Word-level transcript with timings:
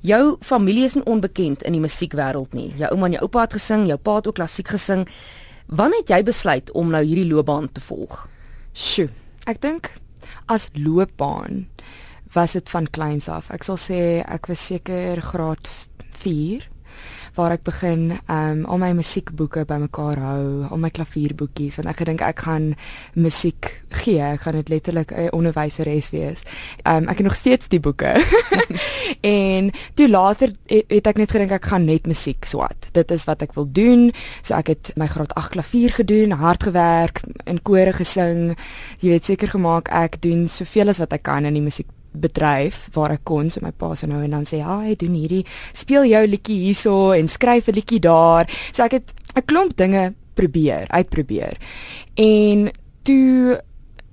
Jou 0.00 0.36
familie 0.40 0.86
is 0.88 0.94
nie 0.96 1.04
onbekend 1.04 1.62
in 1.68 1.74
die 1.76 1.82
musiekwêreld 1.82 2.54
nie. 2.56 2.70
Jou 2.80 2.88
ouma 2.94 3.10
en 3.10 3.18
jou 3.18 3.24
oupa 3.26 3.44
het 3.44 3.56
gesing, 3.58 3.84
jou 3.90 3.98
pa 4.00 4.16
het 4.16 4.30
ook 4.30 4.38
klassiek 4.38 4.70
gesing. 4.72 5.04
Wanneer 5.68 6.00
het 6.00 6.12
jy 6.14 6.22
besluit 6.24 6.70
om 6.72 6.88
nou 6.90 7.02
hierdie 7.04 7.28
loopbaan 7.28 7.68
te 7.72 7.84
volg? 7.84 8.22
Sjoe, 8.72 9.10
ek 9.50 9.60
dink 9.60 9.92
as 10.48 10.70
loopbaan 10.74 11.66
was 12.32 12.56
dit 12.56 12.72
van 12.72 12.88
kleins 12.90 13.28
af. 13.28 13.50
Ek 13.52 13.66
sal 13.66 13.78
sê 13.80 14.00
ek 14.24 14.48
was 14.48 14.62
seker 14.70 15.20
graad 15.20 15.68
4 16.22 16.64
waar 17.34 17.52
ek 17.52 17.64
begin 17.64 18.18
um 18.28 18.64
al 18.66 18.78
my 18.78 18.92
musiekboeke 18.98 19.64
bymekaar 19.64 20.18
hou, 20.18 20.44
al 20.70 20.78
my 20.80 20.90
klavierboekies 20.90 21.80
want 21.80 21.88
ek 21.92 22.02
gedink 22.04 22.24
ek 22.26 22.44
gaan 22.46 22.74
musiek 23.14 23.72
gee, 24.02 24.20
ek 24.20 24.46
gaan 24.46 24.58
dit 24.60 24.68
letterlik 24.68 25.12
'n 25.12 25.30
onderwyseres 25.36 26.10
wees. 26.10 26.44
Um 26.84 27.08
ek 27.08 27.18
het 27.18 27.26
nog 27.26 27.36
steeds 27.36 27.68
die 27.68 27.80
boeke. 27.80 28.14
en 29.20 29.70
toe 29.94 30.08
later 30.08 30.52
het 30.66 31.06
ek 31.06 31.20
net 31.20 31.32
gedink 31.34 31.54
ek 31.56 31.68
gaan 31.72 31.86
net 31.88 32.08
musiek 32.10 32.44
swat. 32.48 32.90
Dit 32.96 33.10
is 33.14 33.26
wat 33.28 33.44
ek 33.46 33.54
wil 33.58 33.68
doen. 33.68 34.10
So 34.42 34.56
ek 34.58 34.72
het 34.74 34.92
my 35.00 35.08
graad 35.10 35.34
8 35.38 35.54
klavier 35.56 35.94
gedoen, 36.00 36.36
hard 36.40 36.68
gewerk, 36.68 37.22
in 37.50 37.62
kore 37.62 37.94
gesing. 37.96 38.56
Jy 39.00 39.16
weet 39.16 39.30
seker 39.32 39.54
gemaak 39.54 39.90
ek 39.94 40.20
doen 40.24 40.48
soveel 40.48 40.92
as 40.92 41.02
wat 41.02 41.16
ek 41.16 41.26
kan 41.28 41.48
in 41.48 41.58
die 41.58 41.64
musiek 41.64 41.88
bedryf 42.12 42.88
waar 42.94 43.14
ek 43.16 43.24
kon 43.24 43.50
so 43.50 43.60
my 43.62 43.72
pa 43.72 43.94
se 43.94 44.06
nou 44.06 44.22
en 44.24 44.30
dan 44.30 44.46
sê 44.48 44.62
ja, 44.62 44.80
hy 44.82 44.96
doen 44.98 45.14
hierdie 45.14 45.44
speel 45.72 46.08
jou 46.10 46.26
liedjie 46.26 46.58
hierso 46.66 47.12
en 47.12 47.28
skryf 47.28 47.68
'n 47.68 47.74
liedjie 47.74 48.00
daar. 48.00 48.50
So 48.72 48.84
ek 48.84 48.92
het 48.92 49.14
'n 49.36 49.46
klomp 49.46 49.76
dinge 49.76 50.14
probeer, 50.34 50.86
uitprobeer. 50.88 51.56
En 52.16 52.70
toe 53.02 53.60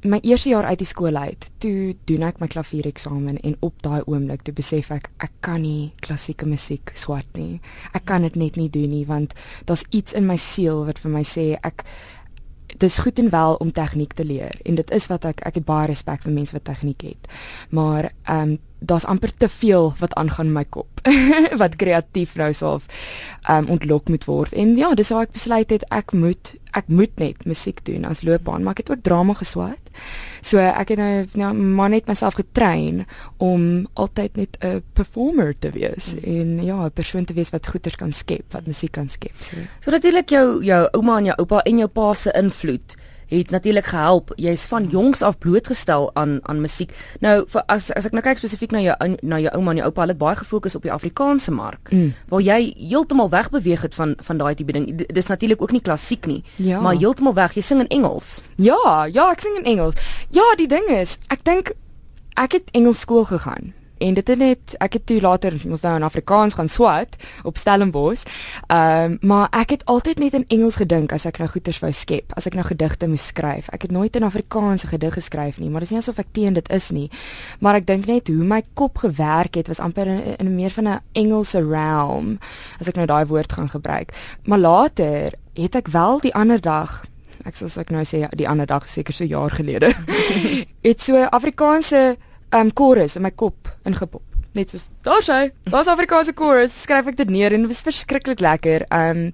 my 0.05 0.19
eerste 0.21 0.49
jaar 0.49 0.63
uit 0.69 0.77
die 0.77 0.87
skool 0.87 1.15
uit, 1.15 1.47
toe 1.57 1.95
doen 2.05 2.23
ek 2.27 2.39
my 2.39 2.47
klaviereksamen 2.47 3.39
en 3.41 3.55
op 3.65 3.81
daai 3.81 4.01
oomblik 4.05 4.43
toe 4.45 4.53
besef 4.53 4.91
ek 4.93 5.09
ek 5.23 5.33
kan 5.41 5.61
nie 5.61 5.91
klassieke 6.05 6.45
musiek 6.45 6.91
swat 6.93 7.27
nie. 7.33 7.59
Ek 7.97 8.05
kan 8.05 8.21
dit 8.21 8.35
net 8.35 8.59
nie 8.59 8.69
doen 8.69 8.89
nie 8.93 9.05
want 9.09 9.33
daar's 9.65 9.85
iets 9.89 10.13
in 10.13 10.27
my 10.29 10.37
siel 10.37 10.85
wat 10.85 10.99
vir 10.99 11.11
my 11.11 11.23
sê 11.25 11.57
ek 11.63 11.83
dis 12.77 12.97
goed 12.97 13.19
en 13.19 13.29
wel 13.29 13.53
om 13.55 13.71
tegniek 13.71 14.13
te 14.13 14.25
leer 14.25 14.59
en 14.63 14.75
dit 14.75 14.91
is 14.91 15.07
wat 15.07 15.25
ek 15.25 15.41
ek 15.47 15.59
het 15.61 15.65
baie 15.65 15.87
respek 15.87 16.21
vir 16.21 16.33
mense 16.33 16.53
wat 16.53 16.65
tegniek 16.65 17.01
het. 17.01 17.29
Maar 17.69 18.11
ehm 18.23 18.41
um, 18.41 18.57
daar's 18.79 19.05
amper 19.05 19.33
te 19.37 19.49
veel 19.49 19.93
wat 19.99 20.13
aangaan 20.13 20.45
in 20.45 20.53
my 20.53 20.65
kop 20.69 21.01
wat 21.61 21.75
kreatief 21.75 22.35
nou 22.35 22.53
soof 22.53 22.85
ehm 23.47 23.63
um, 23.63 23.69
ontlok 23.77 24.09
moet 24.09 24.25
word. 24.25 24.53
En 24.53 24.75
ja, 24.75 24.93
dis 24.93 25.09
hoe 25.09 25.21
ek 25.21 25.31
besluit 25.31 25.69
het 25.69 25.85
ek 25.93 26.11
moet 26.11 26.55
ek 26.77 26.89
moet 26.91 27.13
net 27.17 27.45
musiek 27.47 27.79
doen 27.87 28.05
as 28.05 28.21
loopbaan, 28.21 28.63
maar 28.63 28.75
ek 28.75 28.83
het 28.83 28.91
ook 28.91 29.03
drama 29.03 29.33
geswat. 29.39 29.91
So 30.45 30.59
ek 30.61 30.93
het 30.93 30.99
nou 30.99 31.25
nou 31.33 31.53
maar 31.79 31.89
net 31.89 32.09
myself 32.11 32.37
getrein 32.37 33.05
om 33.37 33.87
altyd 33.93 34.35
net 34.35 34.57
'n 34.61 34.83
performer 34.93 35.55
te 35.59 35.71
wees 35.71 36.13
mm. 36.13 36.23
en 36.23 36.63
ja, 36.65 36.85
'n 36.85 36.91
persoon 36.91 37.25
te 37.25 37.33
wees 37.33 37.49
wat 37.49 37.67
goeders 37.67 37.95
kan 37.95 38.11
skep, 38.11 38.45
wat 38.51 38.67
musiek 38.67 38.91
kan 38.91 39.09
skep. 39.09 39.35
So, 39.39 39.55
so 39.79 39.91
natuurlik 39.91 40.29
jou 40.29 40.63
jou 40.63 40.87
ouma 40.91 41.17
en 41.17 41.25
jou 41.25 41.37
oupa 41.37 41.61
en 41.63 41.77
jou 41.77 41.87
pa 41.87 42.13
se 42.13 42.31
invloed 42.31 42.95
het 43.27 43.49
natuurlik 43.49 43.85
gehelp. 43.85 44.31
Jy's 44.35 44.65
van 44.71 44.87
jongs 44.91 45.21
af 45.21 45.37
blootgestel 45.37 46.09
aan 46.13 46.39
aan 46.43 46.61
musiek. 46.61 46.93
Nou 47.19 47.43
vir 47.47 47.63
as 47.67 47.91
as 47.93 48.05
ek 48.09 48.15
nou 48.15 48.23
kyk 48.23 48.41
spesifiek 48.41 48.71
na 48.71 48.81
jou 48.81 49.15
na 49.21 49.39
jou 49.39 49.53
ouma 49.55 49.71
en 49.71 49.81
jou 49.81 49.87
oupa, 49.89 50.01
hulle 50.01 50.15
het 50.15 50.21
baie 50.21 50.35
gefokus 50.35 50.75
op 50.75 50.85
die 50.87 50.93
Afrikaanse 50.93 51.51
mark 51.51 51.91
mm. 51.91 52.13
waar 52.31 52.41
jy 52.41 52.59
heeltemal 52.77 53.29
wegbeweeg 53.29 53.81
het 53.81 53.95
van 53.95 54.15
van 54.17 54.37
daai 54.37 54.55
tipe 54.55 54.71
ding. 54.71 54.89
Dis 55.13 55.27
natuurlik 55.31 55.61
ook 55.61 55.71
nie 55.71 55.81
klassiek 55.81 56.25
nie, 56.25 56.43
ja. 56.55 56.81
maar 56.81 56.95
heeltemal 56.95 57.33
weg. 57.33 57.53
Jy 57.53 57.61
sing 57.61 57.83
in 57.85 57.91
Engels. 57.99 58.41
Ja, 58.55 59.05
ja, 59.11 59.31
ek 59.31 59.43
sing 59.43 59.57
in 59.57 59.67
Engels. 59.77 59.95
Ja, 60.31 60.45
die 60.57 60.67
ding 60.67 60.87
is, 60.91 61.17
ek 61.33 61.43
dink 61.43 61.73
ek 62.37 62.53
het 62.59 62.71
Engels 62.77 62.99
skool 63.05 63.25
gegaan 63.25 63.73
en 63.99 64.13
dit 64.13 64.27
het 64.27 64.37
net 64.37 64.75
ek 64.83 64.93
het 64.93 65.05
toe 65.05 65.19
later 65.21 65.55
ons 65.69 65.81
nou 65.81 65.95
in 65.95 66.03
Afrikaans 66.03 66.53
gaan 66.53 66.69
swat 66.69 67.15
op 67.43 67.57
Stellenbosch. 67.57 68.23
Ehm 68.67 69.11
um, 69.11 69.17
maar 69.21 69.47
ek 69.51 69.69
het 69.69 69.85
altyd 69.85 70.19
net 70.19 70.33
in 70.33 70.45
Engels 70.47 70.75
gedink 70.75 71.11
as 71.11 71.25
ek 71.25 71.37
nou 71.37 71.49
goeters 71.49 71.79
wou 71.79 71.91
skep, 71.91 72.31
as 72.35 72.45
ek 72.47 72.53
nou 72.53 72.65
gedigte 72.65 73.07
moes 73.07 73.27
skryf. 73.27 73.69
Ek 73.73 73.81
het 73.81 73.91
nooit 73.91 74.15
in 74.15 74.23
Afrikaans 74.23 74.83
'n 74.83 74.87
gedig 74.87 75.13
geskryf 75.13 75.59
nie, 75.59 75.69
maar 75.69 75.79
dit 75.79 75.89
is 75.89 75.95
nie 75.95 75.99
asof 75.99 76.19
ek 76.19 76.31
teen 76.31 76.53
dit 76.53 76.69
is 76.69 76.89
nie. 76.89 77.09
Maar 77.59 77.75
ek 77.75 77.85
dink 77.85 78.05
net 78.05 78.27
hoe 78.27 78.43
my 78.43 78.61
kop 78.73 78.97
gewerk 78.97 79.55
het 79.55 79.67
was 79.67 79.79
amper 79.79 80.07
in, 80.07 80.37
in 80.37 80.55
meer 80.55 80.71
van 80.71 80.87
'n 80.87 80.99
Engelse 81.11 81.59
realm 81.59 82.39
as 82.79 82.87
ek 82.87 82.95
nou 82.95 83.05
daai 83.05 83.25
woord 83.25 83.53
gaan 83.53 83.69
gebruik. 83.69 84.13
Maar 84.43 84.59
later 84.59 85.33
het 85.53 85.75
ek 85.75 85.87
wel 85.87 86.19
die 86.19 86.33
ander 86.33 86.61
dag 86.61 87.03
ek 87.45 87.55
sê 87.55 87.67
as 87.67 87.77
ek 87.77 87.91
nou 87.93 88.03
sê 88.07 88.25
die 88.35 88.47
ander 88.49 88.65
dag 88.65 88.87
seker 88.89 89.13
so 89.13 89.23
jaar 89.27 89.53
gelede. 89.53 89.93
het 90.87 91.01
so 91.01 91.21
Afrikaanse 91.29 92.17
um 92.55 92.71
chorus 92.73 93.17
in 93.17 93.25
my 93.25 93.31
kop 93.31 93.69
ingepop. 93.87 94.23
Net 94.57 94.71
soos 94.73 94.87
daar 95.05 95.21
sy, 95.21 95.51
daar's 95.69 95.89
Afrikaanse 95.91 96.33
chorus, 96.37 96.73
skryf 96.85 97.11
ek 97.11 97.19
dit 97.19 97.29
neer 97.29 97.53
en 97.53 97.65
dit 97.65 97.71
was 97.71 97.83
verskriklik 97.85 98.41
lekker. 98.41 98.87
Um 98.93 99.31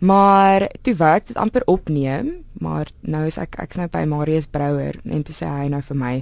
maar 0.00 0.68
toe 0.82 0.94
werk 0.98 1.30
dit 1.30 1.38
amper 1.40 1.64
opneem 1.66 2.34
maar 2.64 2.90
nou 3.00 3.24
is 3.26 3.38
ek 3.40 3.58
ek's 3.62 3.78
nou 3.80 3.88
by 3.92 4.04
Marius 4.08 4.48
Brouwer 4.50 4.98
en 5.04 5.22
toe 5.26 5.34
sê 5.34 5.48
hy 5.48 5.68
nou 5.72 5.80
vir 5.84 5.98
my 5.98 6.12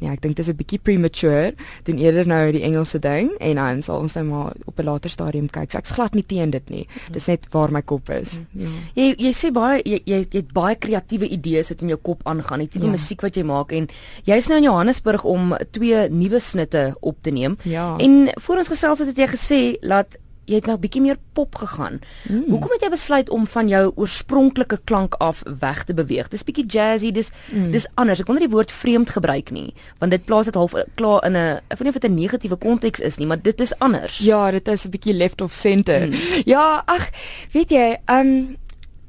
nee 0.00 0.10
ek 0.12 0.22
dink 0.24 0.36
dit 0.36 0.44
is 0.44 0.50
'n 0.52 0.58
bietjie 0.58 0.78
premature 0.78 1.54
doen 1.84 1.98
eerder 1.98 2.26
nou 2.26 2.52
die 2.52 2.62
Engelse 2.62 2.98
ding 2.98 3.32
en 3.40 3.56
dan 3.56 3.82
sal 3.82 4.00
ons 4.00 4.14
nou 4.14 4.24
maar 4.24 4.52
op 4.66 4.78
'n 4.78 4.84
later 4.84 5.10
stadium 5.10 5.48
kyk 5.48 5.72
so 5.72 5.78
ek's 5.78 5.94
glad 5.96 6.14
nie 6.14 6.26
teen 6.26 6.50
dit 6.50 6.70
nie 6.70 6.86
dis 7.12 7.26
net 7.26 7.46
waar 7.52 7.70
my 7.70 7.82
kop 7.82 8.10
is 8.10 8.42
ja. 8.52 8.68
jy 8.94 9.14
jy 9.18 9.32
sê 9.32 9.52
baie 9.52 9.82
jy 9.84 10.00
jy, 10.04 10.20
jy 10.30 10.40
het 10.42 10.52
baie 10.52 10.76
kreatiewe 10.76 11.28
idees 11.28 11.68
wat 11.68 11.82
in 11.82 11.88
jou 11.88 11.98
kop 11.98 12.22
aangaan 12.24 12.60
die 12.60 12.68
tipe 12.68 12.86
ja. 12.86 12.90
musiek 12.90 13.22
wat 13.22 13.36
jy 13.36 13.42
maak 13.42 13.72
en 13.72 13.88
jy's 14.24 14.48
nou 14.48 14.58
in 14.58 14.64
Johannesburg 14.64 15.24
om 15.24 15.56
twee 15.70 16.08
nuwe 16.08 16.40
snitte 16.40 16.94
op 17.00 17.16
te 17.22 17.30
neem 17.30 17.56
ja. 17.62 17.96
en 17.98 18.30
voor 18.40 18.58
ons 18.58 18.68
gesels 18.68 18.98
het, 18.98 19.08
het 19.08 19.16
jy 19.16 19.28
gesê 19.32 19.60
laat 19.80 20.18
jy 20.46 20.60
het 20.60 20.68
nou 20.70 20.76
bietjie 20.78 21.02
meer 21.02 21.18
pop 21.36 21.58
gegaan. 21.58 22.00
Mm. 22.28 22.44
Hoekom 22.52 22.74
het 22.76 22.86
jy 22.86 22.90
besluit 22.92 23.30
om 23.34 23.46
van 23.50 23.68
jou 23.68 23.82
oorspronklike 23.94 24.78
klank 24.84 25.18
af 25.22 25.42
weg 25.60 25.84
te 25.84 25.94
beweeg? 25.94 26.30
Dis 26.32 26.46
bietjie 26.46 26.66
jazzy, 26.70 27.10
dis 27.14 27.32
mm. 27.50 27.70
dis 27.74 27.88
anders. 27.94 28.22
Ek 28.22 28.30
wil 28.30 28.38
nie 28.38 28.46
die 28.46 28.54
woord 28.54 28.72
vreemd 28.72 29.10
gebruik 29.16 29.50
nie, 29.54 29.74
want 30.02 30.14
dit 30.14 30.24
plaas 30.28 30.50
dit 30.50 30.58
half 30.58 30.76
klaar 30.94 31.26
in 31.26 31.36
'n 31.36 31.60
ek 31.68 31.78
weet 31.78 31.86
nie 31.86 31.94
of 31.94 32.00
dit 32.00 32.10
'n 32.10 32.14
negatiewe 32.14 32.56
konteks 32.56 33.00
is 33.00 33.18
nie, 33.18 33.26
maar 33.26 33.42
dit 33.42 33.60
is 33.60 33.74
anders. 33.78 34.18
Ja, 34.18 34.50
dit 34.50 34.68
is 34.68 34.86
'n 34.86 34.90
bietjie 34.90 35.14
left 35.14 35.40
of 35.40 35.52
center. 35.52 36.06
Mm. 36.06 36.14
Ja, 36.44 36.82
ag, 36.86 37.10
weet 37.52 37.70
jy, 37.70 37.98
ehm 38.06 38.26
um, 38.26 38.56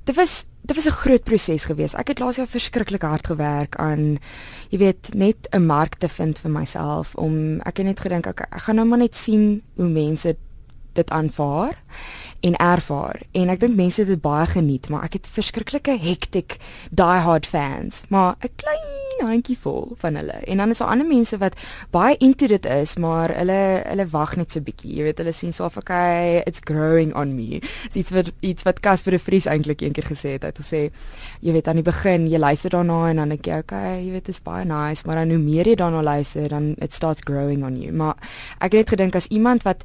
dit 0.05 0.15
was 0.15 0.45
dit 0.67 0.75
was 0.75 0.85
'n 0.85 0.99
groot 0.99 1.23
proses 1.23 1.65
geweest. 1.65 1.95
Ek 1.95 2.07
het 2.07 2.19
laas 2.19 2.35
jaar 2.35 2.47
verskriklik 2.47 3.01
hard 3.01 3.27
gewerk 3.27 3.75
aan 3.75 4.19
jy 4.69 4.77
weet 4.77 5.13
net 5.13 5.47
'n 5.51 5.65
mark 5.65 5.95
te 5.95 6.09
vind 6.09 6.39
vir 6.39 6.51
myself 6.51 7.15
om 7.15 7.59
ek 7.61 7.77
het 7.77 7.85
net 7.85 7.99
gedink 7.99 8.27
ek, 8.27 8.41
ek 8.41 8.61
gaan 8.61 8.75
nou 8.75 8.87
maar 8.87 8.99
net 8.99 9.15
sien 9.15 9.61
hoe 9.75 9.87
mense 9.87 10.35
dit 10.97 11.13
aanvaar 11.13 11.77
en 12.45 12.55
ervaar. 12.61 13.21
En 13.31 13.49
ek 13.53 13.63
dink 13.63 13.75
mense 13.77 14.01
het 14.01 14.11
dit 14.11 14.21
baie 14.21 14.45
geniet 14.45 14.89
maar 14.93 15.07
ek 15.07 15.19
het 15.21 15.33
verskriklike 15.39 15.97
hectic 16.01 16.59
die 16.89 17.21
hard 17.27 17.49
fans 17.49 18.03
maar 18.13 18.35
'n 18.41 18.53
klein 18.61 18.97
handjie 19.25 19.57
vol 19.57 19.95
van 19.97 20.15
hulle. 20.15 20.31
En 20.31 20.57
dan 20.57 20.69
is 20.69 20.77
daar 20.77 20.87
ander 20.93 21.07
mense 21.07 21.37
wat 21.37 21.55
baie 21.91 22.17
into 22.17 22.47
dit 22.47 22.65
is 22.65 22.95
maar 22.97 23.33
hulle 23.35 23.81
hulle 23.85 24.07
wag 24.07 24.35
net 24.35 24.51
so 24.51 24.61
bietjie. 24.61 24.93
Jy 24.95 25.07
weet 25.07 25.17
hulle 25.17 25.33
sien 25.33 25.53
so 25.53 25.65
of 25.65 25.77
okay 25.77 26.41
it's 26.45 26.61
growing 26.63 27.15
on 27.15 27.35
me. 27.35 27.61
Iets 27.93 28.11
wat 28.11 28.31
iets 28.39 28.63
wat 28.63 28.79
Casper 28.79 29.11
de 29.11 29.19
Vries 29.19 29.45
eintlik 29.45 29.81
eendag 29.81 30.09
gesê 30.11 30.35
het. 30.37 30.43
Hy 30.43 30.51
het 30.53 30.61
gesê 30.61 30.81
jy 31.41 31.55
weet 31.55 31.67
aan 31.67 31.81
die 31.81 31.87
begin 31.87 32.27
jy 32.27 32.37
luister 32.37 32.69
daarna 32.69 33.07
en 33.09 33.23
dan 33.23 33.29
dink 33.29 33.45
jy 33.45 33.61
okay 33.63 33.95
jy 34.03 34.11
weet 34.11 34.25
dit 34.25 34.35
is 34.35 34.43
baie 34.43 34.65
nice 34.65 35.07
maar 35.07 35.15
dan 35.15 35.29
hoe 35.33 35.41
meer 35.41 35.67
jy 35.67 35.75
daarna 35.75 36.03
luister 36.03 36.49
dan 36.49 36.75
it 36.77 36.93
starts 36.93 37.25
growing 37.25 37.65
on 37.65 37.81
you. 37.81 37.91
Maar 37.91 38.15
ek 38.59 38.71
het 38.71 38.85
net 38.85 38.89
gedink 38.89 39.15
as 39.15 39.27
iemand 39.27 39.63
wat 39.63 39.83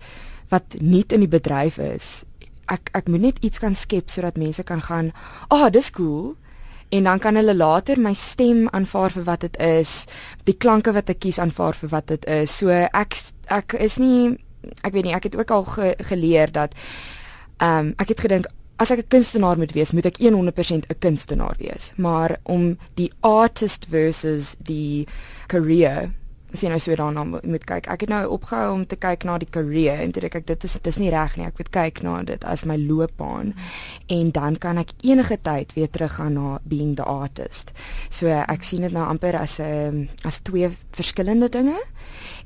wat 0.53 0.77
nie 0.81 1.05
in 1.09 1.25
die 1.25 1.33
bedryf 1.33 1.81
is. 1.83 2.25
Ek 2.71 2.93
ek 2.97 3.09
moet 3.09 3.25
net 3.27 3.43
iets 3.43 3.59
kan 3.63 3.75
skep 3.75 4.13
sodat 4.13 4.37
mense 4.37 4.63
kan 4.63 4.81
gaan, 4.81 5.13
"Ag, 5.49 5.67
oh, 5.67 5.71
dis 5.71 5.91
cool." 5.91 6.37
En 6.93 7.05
dan 7.05 7.19
kan 7.19 7.35
hulle 7.35 7.55
later 7.55 8.01
my 8.01 8.13
stem 8.13 8.69
aanvaar 8.69 9.11
vir 9.11 9.25
wat 9.25 9.41
dit 9.41 9.57
is, 9.57 10.07
die 10.45 10.57
klanke 10.57 10.93
wat 10.93 11.09
ek 11.09 11.21
kies 11.21 11.39
aanvaar 11.39 11.75
vir 11.75 11.89
wat 11.89 12.07
dit 12.07 12.25
is. 12.25 12.57
So 12.59 12.69
ek 12.69 13.17
ek 13.49 13.73
is 13.81 13.99
nie 13.99 14.39
ek 14.83 14.93
weet 14.93 15.05
nie, 15.05 15.15
ek 15.15 15.31
het 15.31 15.37
ook 15.37 15.51
al 15.51 15.65
ge, 15.65 15.95
geleer 15.99 16.53
dat 16.53 16.75
ehm 17.59 17.79
um, 17.79 17.95
ek 17.97 18.09
het 18.09 18.21
gedink 18.21 18.47
as 18.77 18.91
ek 18.91 18.99
'n 18.99 19.09
kunstenaar 19.09 19.59
moet 19.59 19.73
wees, 19.73 19.93
moet 19.93 20.07
ek 20.07 20.19
100% 20.19 20.87
'n 20.89 20.99
kunstenaar 20.99 21.55
wees. 21.59 21.93
Maar 21.97 22.37
om 22.43 22.79
die 22.95 23.13
artist 23.21 23.87
versus 23.89 24.57
die 24.59 25.07
career 25.47 26.11
as 26.53 26.63
jy 26.63 26.69
nou 26.69 26.79
so 26.83 26.97
daarna 26.99 27.25
moet 27.25 27.65
kyk. 27.69 27.89
Ek 27.93 28.05
het 28.05 28.13
nou 28.13 28.23
opgehou 28.35 28.73
om 28.75 28.85
te 28.87 28.97
kyk 28.97 29.25
na 29.25 29.39
die 29.41 29.49
career 29.51 30.03
en 30.03 30.13
toe 30.13 30.25
ek 30.29 30.47
dit 30.47 30.65
is 30.69 30.77
dis 30.83 30.99
nie 31.01 31.11
reg 31.11 31.37
nie. 31.37 31.47
Ek 31.49 31.59
moet 31.59 31.73
kyk 31.73 32.03
na 32.03 32.23
dit 32.29 32.45
as 32.45 32.67
my 32.69 32.77
loopbaan 32.77 33.55
en 34.13 34.31
dan 34.31 34.59
kan 34.61 34.79
ek 34.83 34.93
enige 35.03 35.39
tyd 35.43 35.73
weer 35.77 35.91
teruggaan 35.91 36.37
na 36.37 36.59
being 36.69 36.97
the 36.97 37.07
artist. 37.09 37.73
So 38.11 38.29
ek 38.29 38.67
sien 38.67 38.83
dit 38.83 38.93
nou 38.93 39.07
amper 39.09 39.37
as 39.37 39.59
'n 39.59 39.65
ehm, 39.65 40.09
as 40.25 40.41
twee 40.41 40.69
verskillende 40.93 41.49
dinge. 41.49 41.79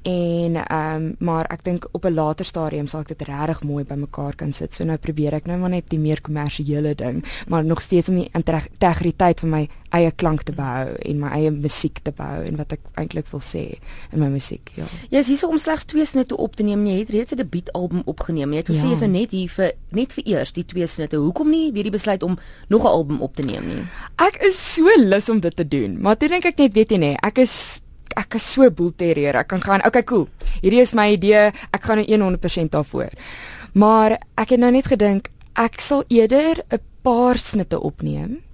En 0.06 0.54
ehm 0.54 0.94
um, 0.94 1.14
maar 1.18 1.46
ek 1.50 1.64
dink 1.64 1.88
op 1.92 2.04
'n 2.04 2.14
later 2.14 2.44
stadium 2.44 2.86
sal 2.86 3.00
ek 3.00 3.08
dit 3.08 3.22
regtig 3.22 3.62
mooi 3.62 3.84
bymekaar 3.84 4.34
kan 4.34 4.52
sit. 4.52 4.74
So 4.74 4.84
nou 4.84 4.96
probeer 4.96 5.34
ek 5.34 5.46
nou 5.46 5.58
maar 5.58 5.70
net 5.70 5.90
die 5.90 5.98
meer 5.98 6.20
kommersiële 6.20 6.94
ding, 6.94 7.24
maar 7.48 7.64
nog 7.64 7.80
steeds 7.80 8.08
om 8.08 8.14
die 8.14 8.30
integriteit 8.32 9.40
van 9.40 9.50
my 9.50 9.68
eie 9.94 10.10
klank 10.10 10.42
te 10.46 10.52
behou 10.56 10.94
en 10.96 11.20
my 11.20 11.30
eie 11.36 11.50
musiek 11.54 12.00
te 12.02 12.12
behou 12.14 12.42
en 12.46 12.58
wat 12.58 12.74
ek 12.76 12.82
eintlik 12.98 13.28
wil 13.30 13.42
sê 13.44 13.64
in 14.12 14.20
my 14.20 14.28
musiek. 14.32 14.72
Ja. 14.78 14.86
Jy 15.12 15.22
is 15.22 15.30
hier 15.30 15.48
om 15.48 15.58
slegs 15.60 15.86
twee 15.90 16.06
snitte 16.08 16.36
op 16.42 16.56
te 16.56 16.66
neem. 16.66 16.84
Jy 16.86 16.98
het 16.98 17.12
reeds 17.14 17.32
'n 17.32 17.40
debuutalbum 17.42 18.02
opgeneem. 18.06 18.52
Jy 18.52 18.58
het 18.64 18.70
gesê 18.70 18.84
ja. 18.84 18.90
jy's 18.90 19.04
nou 19.04 19.10
net 19.10 19.30
hier 19.30 19.48
vir 19.48 19.72
net 19.90 20.12
vir 20.12 20.24
eers 20.26 20.52
die 20.52 20.64
twee 20.64 20.86
snitte. 20.86 21.16
Hoekom 21.16 21.50
nie 21.50 21.72
weer 21.72 21.84
die 21.84 21.94
besluit 21.94 22.22
om 22.22 22.38
nog 22.68 22.82
'n 22.82 22.86
album 22.86 23.20
op 23.20 23.36
te 23.36 23.42
neem 23.42 23.66
nie? 23.66 23.84
Ek 24.16 24.42
is 24.42 24.74
so 24.74 24.86
lus 24.96 25.28
om 25.28 25.40
dit 25.40 25.56
te 25.56 25.68
doen. 25.68 26.00
Maar 26.00 26.16
toe 26.16 26.28
dink 26.28 26.44
ek 26.44 26.58
net, 26.58 26.72
weet 26.72 26.90
jy 26.90 26.98
nê, 26.98 27.14
ek 27.22 27.38
is 27.38 27.80
ek 28.16 28.34
is 28.34 28.52
so 28.52 28.70
boelterrier. 28.70 29.36
Ek 29.36 29.46
kan 29.46 29.60
gaan, 29.60 29.84
okay, 29.86 30.02
cool. 30.02 30.28
Hierdie 30.62 30.80
is 30.80 30.94
my 30.94 31.12
idee. 31.12 31.52
Ek 31.70 31.82
gaan 31.82 31.98
nou 31.98 32.06
100% 32.06 32.70
daarvoor. 32.70 33.12
Maar 33.72 34.18
ek 34.34 34.48
het 34.48 34.58
nou 34.58 34.70
net 34.70 34.86
gedink 34.86 35.28
ek 35.54 35.80
sal 35.80 36.04
eerder 36.08 36.64
'n 36.70 36.80
paar 37.02 37.38
snitte 37.38 37.80
opneem 37.80 38.45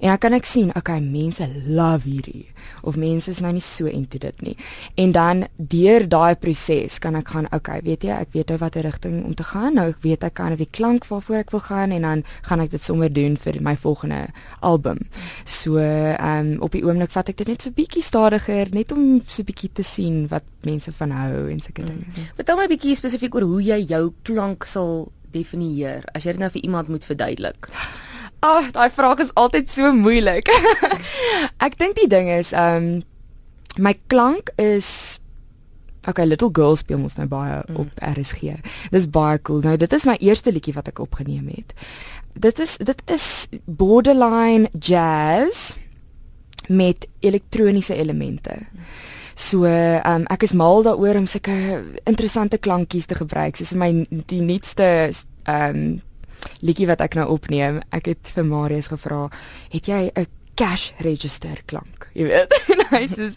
En 0.00 0.12
dan 0.12 0.18
kan 0.18 0.36
ek 0.36 0.48
sien, 0.48 0.72
okay, 0.76 1.00
mense 1.00 1.46
love 1.66 2.08
hierdie 2.08 2.48
of 2.84 2.96
mense 3.00 3.30
is 3.30 3.40
nou 3.40 3.52
nie 3.52 3.62
so 3.64 3.88
into 3.88 4.18
dit 4.20 4.42
nie. 4.44 4.54
En 5.00 5.12
dan 5.12 5.44
deur 5.56 6.06
daai 6.08 6.34
proses 6.40 6.98
kan 7.02 7.16
ek 7.18 7.32
gaan, 7.34 7.48
okay, 7.56 7.80
weet 7.84 8.04
jy, 8.04 8.16
ek 8.24 8.34
weet 8.36 8.52
nou 8.52 8.58
watter 8.60 8.84
rigting 8.86 9.22
om 9.24 9.34
te 9.36 9.46
gaan. 9.48 9.76
Nou 9.78 9.88
ek 9.92 10.02
weet 10.04 10.24
ek 10.26 10.36
kan 10.38 10.56
die 10.58 10.68
klank 10.70 11.08
waarvoor 11.08 11.42
ek 11.42 11.52
wil 11.54 11.64
gaan 11.64 11.94
en 11.94 12.06
dan 12.06 12.24
gaan 12.48 12.62
ek 12.64 12.74
dit 12.74 12.84
sommer 12.84 13.12
doen 13.12 13.36
vir 13.40 13.60
my 13.64 13.76
volgende 13.80 14.26
album. 14.60 15.04
So, 15.44 15.78
ehm 15.80 16.54
um, 16.54 16.62
op 16.64 16.72
die 16.76 16.84
oomblik 16.84 17.12
vat 17.14 17.28
ek 17.32 17.40
dit 17.42 17.50
net 17.52 17.64
so 17.64 17.74
bietjie 17.74 18.02
stadiger, 18.04 18.70
net 18.74 18.92
om 18.92 19.20
so 19.26 19.44
bietjie 19.46 19.72
te 19.72 19.84
sien 19.86 20.24
wat 20.30 20.46
mense 20.64 20.92
van 20.92 21.12
hou 21.14 21.48
en 21.52 21.60
sulke 21.60 21.84
dinge. 21.84 22.06
Mm. 22.06 22.30
Vertel 22.38 22.60
my 22.60 22.68
bietjie 22.70 22.96
spesifiek 22.98 23.34
oor 23.36 23.46
hoe 23.48 23.62
jy 23.62 23.80
jou 23.90 24.04
klank 24.26 24.64
sal 24.68 25.08
definieer 25.34 26.06
as 26.14 26.26
jy 26.26 26.36
dit 26.36 26.44
nou 26.44 26.50
vir 26.54 26.64
iemand 26.64 26.92
moet 26.92 27.06
verduidelik. 27.06 27.70
Ag, 28.44 28.66
oh, 28.66 28.70
daai 28.76 28.90
vraag 28.92 29.22
is 29.24 29.32
altyd 29.40 29.70
so 29.72 29.88
moeilik. 29.96 30.50
ek 31.66 31.78
dink 31.80 31.96
die 31.96 32.08
ding 32.10 32.28
is, 32.28 32.52
ehm 32.52 32.76
um, 32.76 33.02
my 33.80 33.96
klank 34.06 34.52
is 34.60 35.18
Okay, 36.06 36.26
Little 36.28 36.50
Girl 36.52 36.76
speel 36.76 37.00
ons 37.00 37.16
nou 37.16 37.24
baie 37.26 37.62
mm. 37.62 37.78
op 37.80 38.02
RSG. 38.04 38.58
Dis 38.92 39.08
baie 39.08 39.40
cool. 39.48 39.62
Nou 39.64 39.78
dit 39.80 39.96
is 39.96 40.04
my 40.04 40.18
eerste 40.20 40.52
liedjie 40.52 40.76
wat 40.76 40.92
ek 40.92 41.00
opgeneem 41.00 41.48
het. 41.48 41.72
Dit 42.36 42.60
is 42.60 42.76
dit 42.76 43.00
is 43.10 43.48
borderline 43.64 44.68
jazz 44.76 45.72
met 46.68 47.08
elektroniese 47.24 47.96
elemente. 47.96 48.60
So, 49.34 49.64
ehm 49.64 50.04
um, 50.20 50.26
ek 50.30 50.44
is 50.44 50.52
mal 50.52 50.84
daaroor 50.84 51.22
om 51.22 51.26
sulke 51.26 51.56
interessante 52.04 52.60
klankies 52.60 53.08
te 53.08 53.16
gebruik. 53.16 53.56
Soos 53.56 53.72
my 53.72 53.94
die 54.28 54.44
nuutste 54.44 54.90
ehm 55.08 55.78
um, 55.78 56.02
liedjie 56.64 56.88
wat 56.90 57.04
ek 57.04 57.18
nou 57.18 57.28
opneem, 57.36 57.82
ek 57.94 58.08
het 58.14 58.32
vir 58.34 58.48
Marius 58.48 58.90
gevra, 58.92 59.28
het 59.74 59.90
jy 59.90 60.10
'n 60.14 60.26
cash 60.54 60.92
register 61.02 61.62
klank? 61.66 62.08
Jy 62.14 62.28
weet. 62.30 62.54
hy 62.94 63.02
sê, 63.10 63.28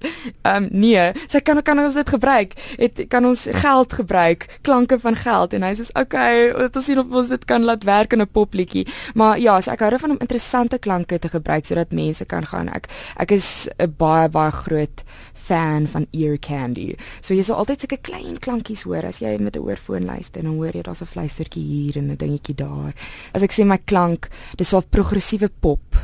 ehm 0.45 0.68
nee, 0.71 1.03
sy 1.29 1.41
kan 1.41 1.62
kan 1.65 1.79
ons 1.81 1.97
dit 1.97 2.09
gebruik. 2.09 2.53
Het 2.77 3.06
kan 3.09 3.25
ons 3.25 3.47
geld 3.62 3.94
gebruik, 4.00 4.45
klanke 4.62 5.00
van 5.01 5.18
geld 5.18 5.53
en 5.57 5.65
hy 5.65 5.74
sê, 5.75 5.88
"Okay, 5.97 6.53
dit 6.53 6.83
sien 6.83 7.00
of 7.00 7.12
ons 7.12 7.27
dit 7.33 7.45
kan 7.45 7.63
laat 7.63 7.83
werk 7.83 8.13
in 8.13 8.21
'n 8.21 8.29
popliedjie." 8.29 8.85
Maar 9.15 9.39
ja, 9.39 9.62
so 9.62 9.71
ek 9.71 9.79
hou 9.79 9.89
daarvan 9.89 10.12
om 10.12 10.21
interessante 10.21 10.77
klanke 10.77 11.19
te 11.19 11.29
gebruik 11.29 11.65
sodat 11.65 11.91
mense 11.91 12.25
kan 12.25 12.45
gaan. 12.45 12.69
Ek 12.69 12.88
ek 13.18 13.31
is 13.31 13.68
'n 13.79 13.94
baie 13.97 14.29
baie 14.29 14.51
groot 14.51 15.03
fan 15.48 15.88
van 15.88 16.08
ear 16.12 16.38
candy. 16.38 16.96
So 17.22 17.34
jy 17.34 17.46
sal 17.48 17.62
altyd 17.62 17.86
sulke 17.86 18.00
klein 18.10 18.40
klankies 18.44 18.84
hoor 18.88 19.08
as 19.08 19.22
jy 19.24 19.38
met 19.40 19.56
'n 19.56 19.64
oorfoon 19.64 20.06
luister 20.06 20.42
en 20.42 20.52
dan 20.52 20.60
hoor 20.60 20.76
jy 20.76 20.84
daar's 20.84 21.02
'n 21.02 21.14
fluistertjie 21.14 21.64
hier 21.64 21.98
en 21.98 22.12
'n 22.12 22.18
dingetjie 22.18 22.56
daar. 22.56 22.94
As 23.34 23.44
ek 23.44 23.52
sê 23.52 23.66
my 23.66 23.78
klank, 23.78 24.30
dis 24.58 24.72
wel 24.72 24.84
progressiewe 24.90 25.50
pop 25.60 25.96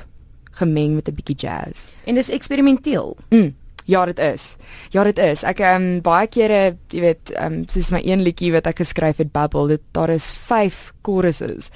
gemeng 0.51 0.95
met 0.95 1.07
'n 1.07 1.16
bietjie 1.16 1.36
jazz. 1.36 1.88
En 2.06 2.16
dis 2.16 2.30
eksperimenteel. 2.30 3.18
Mm. 3.30 3.56
Ja, 3.86 4.06
dit 4.06 4.19
is. 4.19 4.56
Ja, 4.90 5.04
dit 5.04 5.18
is. 5.18 5.44
Ek 5.44 5.60
ehm 5.60 5.81
um, 5.81 6.01
baie 6.01 6.28
kere, 6.28 6.78
jy 6.90 7.00
weet, 7.00 7.31
ehm 7.31 7.54
um, 7.54 7.63
soos 7.68 7.92
my 7.92 8.01
een 8.04 8.22
liedjie 8.22 8.51
wat 8.51 8.68
ek 8.68 8.78
geskryf 8.78 9.18
het, 9.18 9.31
Bubble, 9.31 9.68
dit 9.68 9.81
daar 9.92 10.10
is 10.10 10.31
5 10.31 10.94
choruses. 11.01 11.69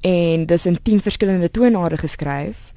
En 0.00 0.46
dis 0.46 0.66
in 0.66 0.78
10 0.82 1.02
verskillende 1.02 1.50
tonare 1.50 1.96
geskryf 1.96 2.72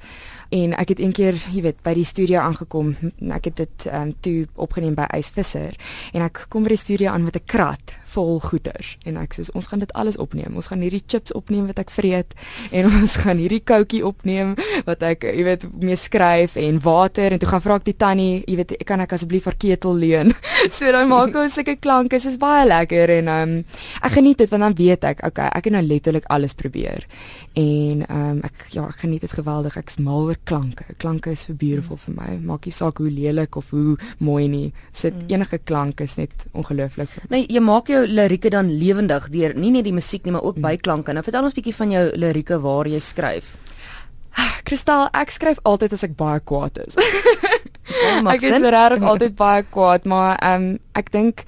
en 0.48 0.74
ek 0.76 0.88
het 0.88 0.98
eendag, 0.98 1.46
jy 1.52 1.62
weet, 1.62 1.82
by 1.82 1.94
die 1.94 2.04
studio 2.04 2.40
aangekom. 2.40 2.94
Ek 3.34 3.50
het 3.50 3.56
dit 3.56 3.86
ehm 3.86 4.02
um, 4.02 4.14
toe 4.20 4.46
opgeneem 4.54 4.94
by 4.94 5.06
Ysvisser 5.18 5.76
en 6.12 6.22
ek 6.22 6.46
kom 6.48 6.62
by 6.62 6.74
die 6.74 6.82
studio 6.84 7.10
aan 7.12 7.24
met 7.24 7.36
'n 7.36 7.46
krat 7.46 7.96
vol 8.16 8.40
goeders 8.40 8.96
en 9.06 9.18
ek 9.20 9.36
sê 9.36 9.46
ons 9.54 9.68
gaan 9.70 9.82
dit 9.82 9.92
alles 9.98 10.18
opneem. 10.22 10.56
Ons 10.56 10.70
gaan 10.72 10.82
hierdie 10.84 11.02
chips 11.04 11.34
opneem 11.36 11.68
wat 11.70 11.80
ek 11.82 11.92
vreet 11.94 12.34
en 12.72 12.88
ons 13.00 13.16
gaan 13.22 13.40
hierdie 13.42 13.62
koutjie 13.64 14.02
opneem 14.06 14.54
wat 14.88 15.04
ek, 15.06 15.28
jy 15.28 15.46
weet, 15.46 15.68
mee 15.82 15.98
skryf 16.00 16.56
en 16.60 16.80
water 16.84 17.34
en 17.34 17.42
toe 17.42 17.50
gaan 17.50 17.64
vra 17.64 17.78
ek 17.80 17.88
die 17.88 17.96
tannie, 17.98 18.42
jy 18.46 18.58
weet, 18.60 18.76
kan 18.88 19.04
ek 19.04 19.16
asseblief 19.16 19.48
haar 19.48 19.58
ketel 19.60 19.96
leen? 20.00 20.34
so 20.76 20.92
dan 20.92 21.10
maak 21.12 21.36
ons 21.36 21.56
sulke 21.58 21.76
klanke. 21.80 22.16
Dit 22.16 22.30
is 22.30 22.38
baie 22.40 22.64
lekker 22.68 23.12
en 23.18 23.32
ehm 23.32 23.56
um, 23.56 23.64
ek 24.06 24.16
geniet 24.16 24.40
dit 24.40 24.52
want 24.52 24.64
dan 24.64 24.76
weet 24.78 25.04
ek, 25.08 25.24
okay, 25.26 25.48
ek 25.52 25.68
het 25.68 25.74
nou 25.74 25.82
letterlik 25.84 26.28
alles 26.32 26.54
probeer. 26.56 27.04
En 27.56 28.04
ehm 28.06 28.24
um, 28.30 28.40
ek 28.46 28.66
ja, 28.74 28.86
ek 28.86 29.02
geniet 29.04 29.24
dit 29.24 29.32
geweldig. 29.32 29.76
Ek's 29.80 29.98
mal 30.02 30.28
oor 30.28 30.38
klanke. 30.48 30.86
Klanke 31.02 31.32
is 31.32 31.46
so 31.46 31.56
beautiful 31.56 31.98
vir 32.00 32.16
my. 32.16 32.28
Maak 32.44 32.68
nie 32.68 32.74
saak 32.74 33.00
hoe 33.02 33.10
lelik 33.10 33.56
of 33.56 33.70
hoe 33.74 33.96
mooi 34.18 34.46
nie. 34.48 34.72
Sit 34.92 35.14
mm. 35.16 35.28
enige 35.32 35.58
klank 35.64 36.00
is 36.04 36.16
net 36.20 36.46
ongelooflik. 36.52 37.12
Nee, 37.32 37.46
jy 37.52 37.62
maak 37.64 37.90
jou 37.92 38.02
lirieke 38.08 38.50
dan 38.50 38.70
lewendig 38.78 39.28
deur 39.34 39.54
nie 39.58 39.70
net 39.74 39.86
die 39.86 39.94
musiek 39.94 40.24
nie, 40.24 40.32
maar 40.32 40.46
ook 40.46 40.58
mm. 40.58 40.66
byklanke. 40.68 41.14
Nou 41.14 41.24
vertel 41.26 41.48
ons 41.48 41.56
bietjie 41.56 41.76
van 41.76 41.94
jou 41.94 42.04
lirieke 42.16 42.60
waar 42.64 42.90
jy 42.90 43.00
skryf. 43.02 43.54
Kristal, 44.66 45.06
ek 45.14 45.30
skryf 45.30 45.60
altyd 45.68 45.94
as 45.94 46.04
ek 46.08 46.16
baie 46.18 46.42
kwaad 46.42 46.80
is. 46.82 46.98
ek 48.34 48.42
is 48.42 48.64
regtig 48.66 49.06
altyd 49.12 49.36
baie 49.38 49.64
kwaad, 49.70 50.08
maar 50.10 50.36
ehm 50.42 50.70
um, 50.72 50.78
ek 50.98 51.12
dink 51.14 51.44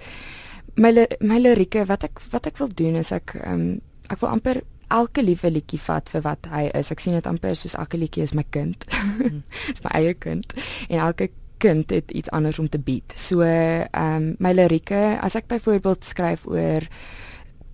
my 0.79 0.93
my 1.21 1.41
lirieke 1.43 1.83
wat 1.89 2.07
ek 2.07 2.23
wat 2.31 2.47
ek 2.47 2.61
wil 2.63 2.71
doen 2.71 3.01
is 3.01 3.11
ek 3.13 3.35
ehm 3.41 3.55
um, 3.55 3.71
ek 4.09 4.23
wil 4.23 4.31
amper 4.31 4.63
elke 4.95 5.21
liewe 5.21 5.51
liedjie 5.53 5.81
vat 5.85 6.09
vir 6.09 6.23
wat 6.25 6.47
hy 6.49 6.69
is. 6.79 6.93
Ek 6.95 7.03
sien 7.03 7.17
dit 7.19 7.27
amper 7.29 7.59
soos 7.59 7.77
elke 7.77 7.99
liedjie 8.01 8.25
is 8.25 8.33
my 8.33 8.47
kind. 8.55 8.87
Mm. 9.19 9.43
Dis 9.69 9.85
my 9.85 9.93
eie 9.99 10.15
kind. 10.17 10.55
En 10.89 11.03
elke 11.11 11.29
kind 11.59 11.91
het 11.91 12.11
iets 12.11 12.31
anders 12.31 12.59
om 12.59 12.69
te 12.69 12.79
bied. 12.79 13.13
So 13.17 13.41
ehm 13.41 14.15
um, 14.15 14.35
my 14.39 14.53
lirieke, 14.53 15.19
as 15.21 15.35
ek 15.35 15.47
byvoorbeeld 15.47 16.05
skryf 16.05 16.47
oor 16.47 16.87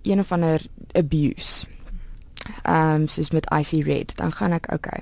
een 0.05 0.19
of 0.19 0.31
ander 0.31 0.61
abuse. 0.93 1.65
Ehm 2.63 3.01
um, 3.01 3.07
soos 3.07 3.31
met 3.31 3.49
Icy 3.59 3.81
Red, 3.81 4.15
dan 4.17 4.31
gaan 4.31 4.53
ek 4.53 4.69
okay. 4.73 5.01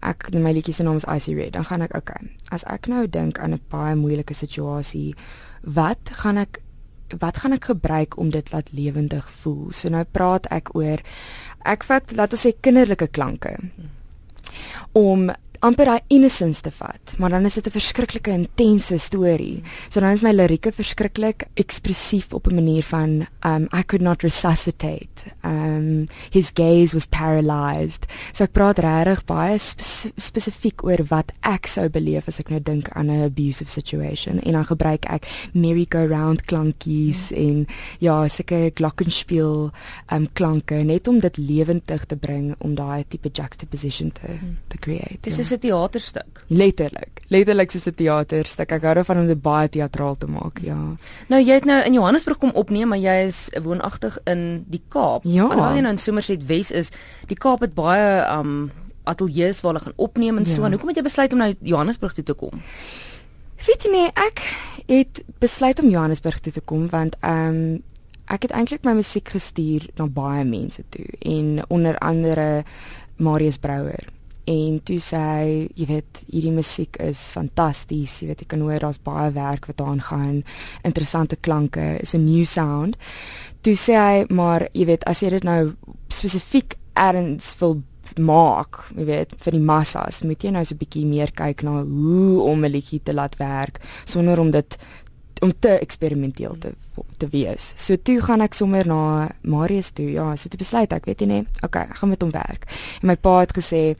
Ek 0.00 0.30
my 0.34 0.52
liedjie 0.52 0.74
se 0.74 0.82
naam 0.82 0.98
is 0.98 1.06
Icy 1.06 1.34
Red, 1.34 1.52
dan 1.52 1.64
gaan 1.64 1.82
ek 1.86 1.96
okay. 1.96 2.30
As 2.50 2.64
ek 2.66 2.86
nou 2.90 3.06
dink 3.06 3.38
aan 3.38 3.54
'n 3.54 3.62
baie 3.70 3.94
moeilike 3.94 4.34
situasie, 4.34 5.14
wat 5.62 6.10
gaan 6.22 6.38
ek 6.38 6.58
wat 7.18 7.36
gaan 7.36 7.52
ek 7.52 7.64
gebruik 7.64 8.16
om 8.16 8.30
dit 8.30 8.52
laat 8.52 8.72
lewendig 8.72 9.30
voel? 9.30 9.70
So 9.70 9.88
nou 9.88 10.04
praat 10.04 10.46
ek 10.50 10.74
oor 10.74 11.00
ek 11.64 11.84
vat 11.84 12.12
laat 12.16 12.32
ons 12.32 12.46
sê 12.46 12.52
kinderlike 12.60 13.06
klanke. 13.06 13.58
Om 14.92 15.30
amper 15.62 15.86
daai 15.86 16.00
innocence 16.10 16.62
te 16.64 16.70
vat, 16.74 17.12
maar 17.22 17.30
dan 17.30 17.44
is 17.46 17.54
dit 17.54 17.66
'n 17.66 17.70
verskriklike 17.70 18.30
intense 18.30 18.96
storie. 18.98 19.62
So 19.88 20.00
dan 20.00 20.12
is 20.12 20.22
my 20.22 20.32
lirieke 20.32 20.72
verskriklik 20.72 21.44
ekspressief 21.54 22.32
op 22.34 22.46
'n 22.46 22.54
manier 22.54 22.82
van 22.82 23.26
um 23.46 23.68
I 23.72 23.82
could 23.82 24.02
not 24.02 24.22
resuscitate. 24.22 25.30
Um 25.44 26.08
his 26.30 26.50
gaze 26.54 26.94
was 26.94 27.06
paralyzed. 27.06 28.06
So 28.32 28.44
ek 28.44 28.52
praat 28.52 28.78
regtig 28.78 29.24
baie 29.24 29.58
spe 29.58 30.10
spesifiek 30.16 30.82
oor 30.84 31.04
wat 31.08 31.32
ek 31.42 31.66
sou 31.66 31.88
beleef 31.88 32.28
as 32.28 32.38
ek 32.38 32.50
nou 32.50 32.60
dink 32.60 32.88
aan 32.88 33.10
'n 33.10 33.24
abusive 33.24 33.70
situation 33.70 34.40
en 34.40 34.52
dan 34.52 34.64
gebruik 34.64 35.04
ek 35.04 35.26
merry-go-round 35.52 36.42
klankies 36.42 37.30
mm. 37.30 37.36
en 37.36 37.66
ja, 37.98 38.28
sulke 38.28 38.70
glockenspiel 38.74 39.70
um 40.10 40.28
klanke 40.32 40.74
net 40.74 41.08
om 41.08 41.20
dit 41.20 41.36
lewendig 41.36 42.04
te 42.06 42.16
bring 42.16 42.54
om 42.58 42.74
daai 42.74 43.04
tipe 43.08 43.28
juxtaposition 43.32 44.12
te 44.12 44.28
mm. 44.28 44.56
te 44.68 44.76
create. 44.78 45.18
Dis 45.20 45.36
ja. 45.36 45.51
'n 45.52 45.58
teaterstuk. 45.58 46.44
Letterlik. 46.46 47.22
Letterlik 47.28 47.70
soos 47.70 47.86
'n 47.86 47.94
teaterstuk. 47.94 48.72
Ek 48.72 48.82
hou 48.82 48.94
daarvan 48.94 49.18
om 49.18 49.26
dit 49.26 49.42
baie 49.42 49.68
teatraal 49.68 50.16
te 50.16 50.26
maak, 50.26 50.58
ja. 50.62 50.96
Nou 51.28 51.42
jy 51.42 51.54
het 51.54 51.64
nou 51.64 51.84
in 51.84 51.92
Johannesburg 51.92 52.38
kom 52.38 52.50
opneem, 52.54 52.88
maar 52.88 52.98
jy 52.98 53.24
is 53.24 53.50
woonagtig 53.62 54.18
in 54.24 54.64
die 54.68 54.82
Kaap. 54.88 55.24
Ja. 55.24 55.42
Alhoewel 55.42 55.74
jy 55.74 55.80
nou 55.80 55.92
in 55.92 55.98
Somerset 55.98 56.46
Wes 56.46 56.70
is, 56.70 56.90
die 57.26 57.36
Kaap 57.36 57.60
het 57.60 57.74
baie 57.74 58.38
um 58.38 58.70
ateljee's 59.04 59.60
waar 59.60 59.72
hulle 59.72 59.84
gaan 59.84 59.96
opneem 59.96 60.36
en 60.36 60.44
ja. 60.44 60.50
so. 60.50 60.62
En 60.62 60.70
hoekom 60.70 60.88
het 60.88 60.96
jy 60.96 61.02
besluit 61.02 61.32
om 61.32 61.38
nou 61.38 61.54
Johannesburg 61.60 62.12
toe 62.12 62.24
te 62.24 62.34
kom? 62.34 62.62
Weet 63.66 63.82
jy 63.82 63.90
nie, 63.90 64.06
ek 64.06 64.42
het 64.86 65.24
besluit 65.38 65.80
om 65.82 65.88
Johannesburg 65.88 66.40
toe 66.40 66.52
te 66.52 66.60
kom 66.60 66.88
want 66.88 67.16
um 67.22 67.82
ek 68.32 68.46
het 68.46 68.54
eintlik 68.56 68.84
my 68.86 68.94
musiek 68.96 69.28
gestuur 69.28 69.88
na 69.98 70.06
baie 70.06 70.44
mense 70.44 70.84
toe 70.94 71.06
en 71.20 71.62
onder 71.68 71.98
andere 71.98 72.64
Marius 73.16 73.58
Brouwer 73.58 74.08
en 74.44 74.80
toe 74.82 74.98
sê 75.02 75.18
hy, 75.18 75.68
jy 75.78 75.86
weet, 75.86 76.22
hierdie 76.30 76.54
musiek 76.54 76.96
is 77.00 77.30
fantasties. 77.34 78.20
Jy 78.22 78.28
weet, 78.32 78.40
jy 78.40 78.46
kan 78.46 78.60
hoor 78.60 78.78
daar's 78.78 79.00
baie 79.02 79.30
werk 79.32 79.66
wat 79.66 79.78
daaraan 79.78 80.02
gaan. 80.02 80.42
Interessante 80.84 81.36
klanke, 81.36 81.98
is 82.00 82.14
'n 82.14 82.24
new 82.24 82.44
sound. 82.44 82.96
Toe 83.62 83.74
sê 83.74 83.94
hy, 83.94 84.26
maar 84.34 84.68
jy 84.72 84.86
weet, 84.86 85.04
as 85.04 85.20
jy 85.20 85.30
dit 85.30 85.44
nou 85.44 85.74
spesifiek 86.08 86.76
erns 86.94 87.56
wil 87.60 87.82
maak, 88.18 88.84
jy 88.96 89.04
weet, 89.04 89.34
vir 89.38 89.52
die 89.52 89.60
massas, 89.60 90.22
moet 90.22 90.42
jy 90.42 90.50
nou 90.50 90.64
so 90.64 90.74
'n 90.74 90.78
bietjie 90.78 91.06
meer 91.06 91.30
kyk 91.32 91.62
na 91.62 91.82
hoe 91.82 92.40
om 92.42 92.64
'n 92.64 92.70
liedjie 92.70 93.00
te 93.02 93.12
laat 93.12 93.36
werk 93.36 93.80
sonder 94.04 94.38
om 94.38 94.50
dit 94.50 94.76
om 95.42 95.52
te 95.58 95.78
eksperimenteel 95.78 96.58
te 96.58 96.72
te 97.16 97.28
wees. 97.28 97.72
So 97.76 97.96
toe 97.96 98.20
gaan 98.20 98.40
ek 98.40 98.54
sommer 98.54 98.86
na 98.86 99.30
Marius 99.42 99.90
toe. 99.90 100.10
Ja, 100.12 100.36
so 100.36 100.48
toe 100.48 100.58
besluit 100.58 100.92
ek, 100.92 101.06
weet 101.06 101.20
jy 101.20 101.26
nie, 101.26 101.46
okay, 101.62 101.82
ek 101.82 101.96
gaan 101.96 102.08
met 102.08 102.22
hom 102.22 102.30
werk. 102.30 102.66
En 103.00 103.08
my 103.08 103.16
pa 103.16 103.40
het 103.40 103.54
gesê, 103.56 103.96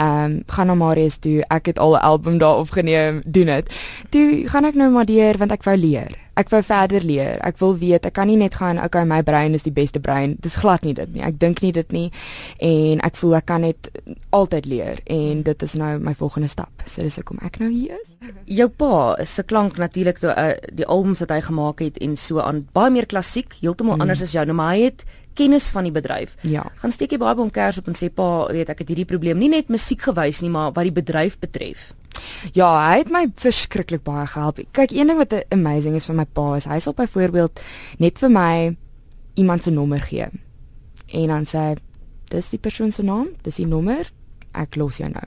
ehm 0.00 0.24
um, 0.24 0.42
gaan 0.48 0.66
na 0.72 0.74
Marius 0.74 1.20
toe. 1.20 1.44
Ek 1.48 1.66
het 1.66 1.78
al 1.78 1.94
'n 1.96 2.00
album 2.00 2.38
daar 2.38 2.56
opgeneem, 2.58 3.22
doen 3.24 3.46
dit. 3.46 3.70
Toe 4.08 4.48
gaan 4.48 4.64
ek 4.64 4.74
nou 4.74 4.90
maar 4.90 5.06
deur 5.06 5.38
want 5.38 5.52
ek 5.52 5.62
wou 5.62 5.76
leer 5.76 6.16
ek 6.40 6.50
wou 6.52 6.60
verder 6.64 7.04
leer. 7.04 7.38
Ek 7.46 7.58
wil 7.60 7.74
weet, 7.80 8.06
ek 8.08 8.14
kan 8.16 8.28
nie 8.30 8.38
net 8.40 8.56
gaan, 8.60 8.80
okay, 8.82 9.04
my 9.08 9.20
brein 9.26 9.56
is 9.56 9.66
die 9.66 9.74
beste 9.74 10.00
brein. 10.02 10.36
Dis 10.44 10.58
glad 10.60 10.84
nie 10.86 10.94
dit 10.96 11.12
nie. 11.14 11.24
Ek 11.26 11.38
dink 11.40 11.62
nie 11.64 11.72
dit 11.76 11.94
nie. 11.94 12.06
En 12.64 13.02
ek 13.06 13.18
voel 13.20 13.38
ek 13.40 13.48
kan 13.50 13.64
net 13.66 13.90
altyd 14.36 14.68
leer 14.70 15.00
en 15.10 15.44
dit 15.46 15.64
is 15.66 15.76
nou 15.80 15.92
my 16.02 16.14
volgende 16.18 16.50
stap. 16.52 16.84
So 16.86 17.04
dis 17.06 17.18
hoekom 17.20 17.40
ek 17.46 17.60
nou 17.62 17.70
hier 17.72 17.96
is. 17.98 18.16
Jou 18.60 18.68
pa 18.82 19.16
se 19.28 19.44
klank 19.46 19.80
natuurlik 19.80 20.20
toe 20.22 20.32
uh, 20.32 20.52
die 20.76 20.86
albums 20.86 21.24
wat 21.24 21.34
hy 21.34 21.40
gemaak 21.50 21.82
het 21.84 21.98
en 22.04 22.16
so 22.20 22.42
aan 22.44 22.64
baie 22.76 22.92
meer 22.94 23.08
klassiek, 23.10 23.58
heeltemal 23.60 23.98
mm. 23.98 24.06
anders 24.06 24.24
as 24.24 24.36
jou. 24.36 24.46
Nou 24.48 24.56
maar 24.60 24.76
hy 24.76 24.90
het 24.90 25.04
kennis 25.40 25.70
van 25.74 25.88
die 25.88 25.94
bedryf. 25.94 26.36
Ja. 26.46 26.66
Gaan 26.82 26.92
steek 26.94 27.14
jy 27.14 27.20
baie 27.22 27.36
by 27.36 27.44
hom 27.46 27.54
kers 27.54 27.80
op 27.80 27.88
en 27.90 27.96
sê 27.98 28.10
pa, 28.12 28.28
weet 28.52 28.72
ek 28.72 28.84
het 28.84 28.92
hierdie 28.92 29.08
probleem 29.08 29.40
nie 29.40 29.50
net 29.52 29.72
musiek 29.72 30.04
gewys 30.10 30.42
nie, 30.44 30.52
maar 30.52 30.74
wat 30.76 30.88
die 30.88 30.94
bedryf 31.00 31.38
betref. 31.40 31.90
Ja, 32.56 32.68
hy 32.90 33.00
het 33.00 33.10
my 33.12 33.24
verskriklik 33.40 34.04
baie 34.04 34.26
gehelp. 34.28 34.60
Kyk, 34.76 34.92
een 34.92 35.10
ding 35.10 35.20
wat 35.20 35.34
amazing 35.54 35.96
is 35.96 36.08
van 36.10 36.20
my 36.20 36.26
pa 36.28 36.52
is 36.58 36.68
hy 36.68 36.80
sal 36.82 36.96
byvoorbeeld 36.98 37.62
net 38.02 38.20
vir 38.20 38.32
my 38.34 38.54
iemand 39.40 39.64
se 39.64 39.72
nommer 39.72 40.02
gee. 40.04 40.28
En 41.16 41.32
dan 41.32 41.48
sê 41.48 41.70
hy, 41.70 41.76
dis 42.30 42.52
die 42.52 42.60
persoon 42.62 42.92
se 42.94 43.02
naam, 43.06 43.32
dis 43.46 43.58
die 43.62 43.68
nommer, 43.68 44.10
ek 44.54 44.76
los 44.78 45.00
jou 45.00 45.08
nou. 45.10 45.26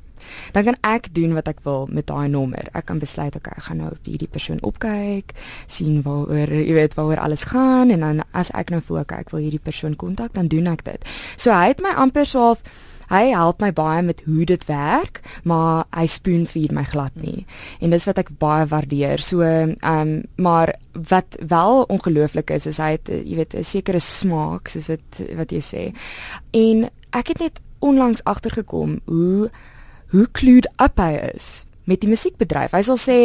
Dan 0.51 0.63
kan 0.63 0.77
ek 0.82 1.10
doen 1.15 1.34
wat 1.34 1.48
ek 1.48 1.63
wil 1.63 1.88
met 1.92 2.08
daai 2.08 2.30
nommer. 2.30 2.70
Ek 2.74 2.86
kan 2.86 3.00
besluit 3.00 3.36
okay, 3.36 3.58
ek 3.58 3.68
gaan 3.68 3.77
nou 3.77 3.92
op 3.92 4.06
hierdie 4.10 4.30
persoon 4.30 4.62
opkyk, 4.62 5.34
sien 5.68 6.01
waaroor, 6.06 6.53
jy 6.53 6.74
weet, 6.74 6.94
waaroor 6.94 7.20
alles 7.20 7.44
gaan 7.44 7.89
en 7.89 8.00
dan 8.00 8.24
as 8.32 8.51
ek 8.53 8.70
nou 8.70 8.82
voel 8.82 9.03
okay, 9.03 9.20
ek 9.20 9.34
wil 9.34 9.44
hierdie 9.44 9.63
persoon 9.63 9.96
kontak, 9.96 10.34
dan 10.34 10.48
doen 10.48 10.68
ek 10.68 10.84
dit. 10.84 11.13
So 11.38 11.51
hy 11.51 11.74
het 11.74 11.82
my 11.82 11.96
amper 11.98 12.25
so 12.30 12.39
half 12.39 12.63
hy 13.12 13.30
help 13.34 13.62
my 13.62 13.72
baie 13.75 14.01
met 14.06 14.22
hoe 14.25 14.46
dit 14.48 14.63
werk, 14.65 15.22
maar 15.48 15.86
hy 15.94 16.06
spoonfeed 16.10 16.74
my 16.75 16.86
glad 16.88 17.15
nie. 17.20 17.46
En 17.84 17.94
dis 17.94 18.08
wat 18.10 18.22
ek 18.24 18.32
baie 18.42 18.65
waardeer. 18.70 19.22
So, 19.24 19.44
ehm 19.44 19.75
um, 19.92 20.13
maar 20.36 20.75
wat 21.10 21.38
wel 21.39 21.84
ongelooflik 21.94 22.51
is, 22.53 22.68
is 22.70 22.80
hy 22.82 22.94
het 22.96 23.10
jy 23.10 23.36
weet 23.36 23.56
'n 23.56 23.63
sekere 23.63 24.00
smaak 24.00 24.68
soos 24.68 24.88
wat 24.88 25.22
wat 25.38 25.51
jy 25.51 25.62
sê. 25.62 25.84
En 26.51 26.89
ek 27.12 27.27
het 27.27 27.39
net 27.39 27.60
onlangs 27.80 28.24
agtergekom 28.24 29.00
hoe 29.06 29.50
hoe 30.13 30.27
clued 30.32 30.70
up 30.77 31.01
hy 31.01 31.17
is 31.34 31.63
met 31.89 32.03
die 32.03 32.10
musiekbedryf. 32.12 32.72
Hy 32.72 32.84
sal 32.86 33.00
sê 33.01 33.20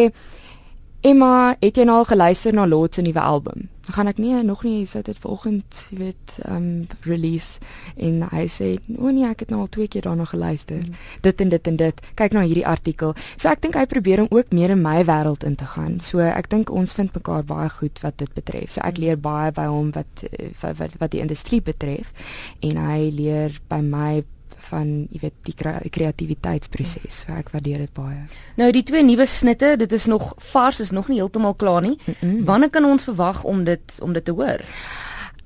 Emma, 1.06 1.54
het 1.62 1.76
jy 1.78 1.84
nou 1.86 2.00
al 2.00 2.08
geluister 2.08 2.54
na 2.56 2.64
Lot 2.66 2.96
se 2.96 3.02
nuwe 3.06 3.22
album? 3.22 3.68
Dan 3.86 3.94
gaan 3.94 4.08
ek 4.10 4.16
nie 4.18 4.32
nog 4.42 4.64
nie 4.66 4.80
sê 4.82 4.98
dit 5.06 5.18
vanoggend, 5.22 5.82
jy 5.92 5.98
weet, 6.00 6.32
um 6.50 6.88
release 7.06 7.62
en 7.94 8.24
hy 8.32 8.48
sê, 8.50 8.80
"O 8.96 9.06
oh 9.06 9.12
nee, 9.14 9.24
ek 9.24 9.46
het 9.46 9.50
nou 9.50 9.60
al 9.60 9.68
twee 9.68 9.86
keer 9.86 10.02
daarna 10.02 10.24
geluister. 10.24 10.76
Mm. 10.76 10.94
Dit 11.22 11.40
en 11.40 11.48
dit 11.48 11.66
en 11.66 11.76
dit. 11.76 12.00
Kyk 12.14 12.32
nou 12.32 12.42
hierdie 12.44 12.66
artikel." 12.66 13.14
So 13.36 13.48
ek 13.48 13.60
dink 13.62 13.74
hy 13.74 13.86
probeer 13.86 14.20
om 14.20 14.26
ook 14.30 14.50
meer 14.52 14.70
in 14.70 14.82
my 14.82 15.04
wêreld 15.04 15.44
in 15.44 15.54
te 15.54 15.66
gaan. 15.66 16.00
So 16.00 16.18
ek 16.18 16.48
dink 16.48 16.70
ons 16.70 16.92
vind 16.92 17.14
mekaar 17.14 17.44
baie 17.44 17.68
goed 17.68 18.00
wat 18.02 18.16
dit 18.16 18.34
betref. 18.34 18.70
So 18.70 18.80
ek 18.80 18.98
mm. 18.98 19.00
leer 19.00 19.16
baie 19.16 19.52
by 19.52 19.66
hom 19.66 19.92
wat 19.92 20.24
wat 20.60 20.78
wat, 20.78 20.98
wat 20.98 21.10
die 21.10 21.20
industrie 21.20 21.62
betref 21.62 22.12
en 22.60 22.76
hy 22.76 23.10
leer 23.10 23.60
by 23.68 23.80
my 23.80 24.24
van 24.70 25.06
jy 25.10 25.20
weet 25.20 25.34
die 25.48 25.54
kreatiwiteitsproses. 25.90 27.24
So 27.24 27.32
ek 27.32 27.52
waardeer 27.54 27.84
dit 27.86 27.92
baie. 27.96 28.24
Nou 28.60 28.70
die 28.72 28.84
twee 28.86 29.02
nuwe 29.02 29.26
snitte, 29.26 29.76
dit 29.76 29.92
is 29.92 30.06
nog 30.06 30.32
vars, 30.52 30.80
is 30.80 30.94
nog 30.94 31.08
nie 31.08 31.20
heeltemal 31.20 31.54
klaar 31.54 31.82
nie. 31.82 31.98
Mm 32.06 32.14
-mm. 32.20 32.44
Wanneer 32.44 32.70
kan 32.70 32.84
ons 32.84 33.04
verwag 33.04 33.44
om 33.44 33.64
dit 33.64 33.98
om 34.00 34.12
dit 34.12 34.24
te 34.24 34.32
hoor? 34.32 34.64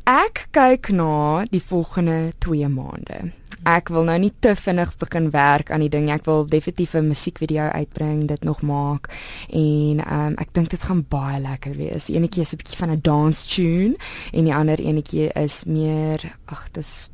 Ek 0.04 0.46
kyk 0.50 0.88
na 0.90 1.44
die 1.50 1.62
volgende 1.62 2.32
2 2.38 2.68
maande. 2.68 3.32
Ek 3.62 3.92
wil 3.94 4.08
nou 4.08 4.16
nie 4.18 4.32
te 4.42 4.56
vinnig 4.58 4.96
begin 4.98 5.28
werk 5.30 5.70
aan 5.70 5.84
die 5.84 5.90
ding. 5.92 6.08
Ek 6.10 6.24
wil 6.26 6.42
definitief 6.44 6.94
'n 6.94 7.06
musiekvideo 7.06 7.70
uitbring, 7.70 8.26
dit 8.26 8.44
nog 8.44 8.62
maak 8.62 9.06
en 9.48 10.02
um, 10.02 10.34
ek 10.38 10.52
dink 10.52 10.70
dit 10.70 10.82
gaan 10.82 11.04
baie 11.08 11.40
lekker 11.40 11.76
wees. 11.76 12.06
Die 12.06 12.16
enetjie 12.16 12.42
is 12.42 12.52
'n 12.52 12.56
bietjie 12.56 12.76
van 12.76 12.90
'n 12.90 13.00
dance 13.00 13.46
tune 13.46 13.94
en 14.32 14.44
die 14.44 14.54
ander 14.54 14.78
enetjie 14.80 15.30
is 15.34 15.64
meer 15.64 16.34
ag, 16.46 16.68
dis 16.72 17.10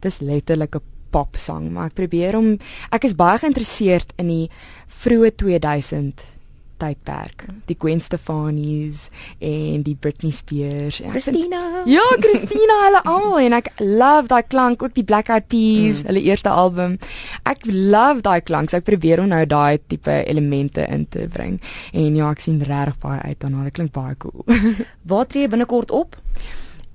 dis 0.00 0.20
letterlik 0.20 0.76
'n 0.76 0.93
popsang, 1.14 1.70
maar 1.72 1.92
ek 1.92 1.98
probeer 2.02 2.38
om 2.38 2.54
ek 2.94 3.08
is 3.08 3.18
baie 3.18 3.40
geïnteresseerd 3.42 4.16
in 4.18 4.32
die 4.32 4.46
vroeë 5.04 5.34
2000 5.38 6.30
tydperk. 6.80 7.44
Die 7.68 7.76
Gwen 7.78 8.00
Stefani's 8.02 9.08
en 9.38 9.84
die 9.86 9.94
Britney 9.94 10.32
Spears. 10.34 11.00
Christina. 11.14 11.60
Ja, 11.88 12.04
Christina 12.22 12.78
hulle 12.86 13.02
almal 13.10 13.46
en 13.46 13.56
ek 13.60 13.70
love 13.80 14.28
daai 14.32 14.42
klank, 14.48 14.82
ook 14.82 14.96
die 14.96 15.06
Black 15.06 15.30
Eyed 15.32 15.48
Peas, 15.52 16.02
mm. 16.02 16.10
hulle 16.10 16.24
eerste 16.26 16.52
album. 16.52 16.98
Ek 17.48 17.64
love 17.68 18.24
daai 18.26 18.40
klank. 18.44 18.70
So 18.70 18.80
ek 18.80 18.88
probeer 18.88 19.22
om 19.22 19.30
nou 19.32 19.44
daai 19.48 19.78
tipe 19.88 20.20
elemente 20.24 20.86
in 20.90 21.06
te 21.10 21.28
bring. 21.32 21.60
En 21.92 22.18
ja, 22.18 22.32
ek 22.34 22.44
sien 22.44 22.60
regtig 22.64 22.98
baie 23.04 23.22
uit 23.22 23.40
daarna. 23.44 23.68
Dit 23.68 23.78
klink 23.78 23.94
baie 23.96 24.18
cool. 24.22 24.44
Waar 25.10 25.30
tree 25.30 25.46
jy 25.46 25.54
binnekort 25.54 25.94
op? 25.94 26.18